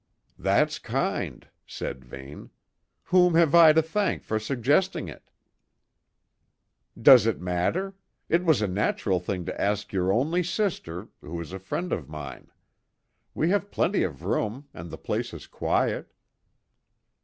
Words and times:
"That's 0.39 0.79
kind," 0.79 1.47
said 1.67 2.03
Vane. 2.03 2.49
"Whom 3.03 3.35
have 3.35 3.53
I 3.53 3.71
to 3.71 3.83
thank 3.83 4.23
for 4.23 4.39
suggesting 4.39 5.07
it?" 5.07 5.29
"Does 6.99 7.27
it 7.27 7.39
matter? 7.39 7.93
It 8.27 8.43
was 8.43 8.63
a 8.63 8.67
natural 8.67 9.19
thing 9.19 9.45
to 9.45 9.61
ask 9.61 9.93
your 9.93 10.11
only 10.11 10.41
sister 10.41 11.09
who 11.21 11.39
is 11.39 11.53
a 11.53 11.59
friend 11.59 11.93
of 11.93 12.09
mine. 12.09 12.47
We 13.35 13.51
have 13.51 13.69
plenty 13.69 14.01
of 14.01 14.23
room, 14.23 14.67
and 14.73 14.89
the 14.89 14.97
place 14.97 15.35
is 15.35 15.45
quiet." 15.45 16.11